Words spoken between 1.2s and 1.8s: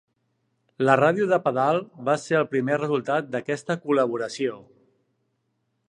de pedal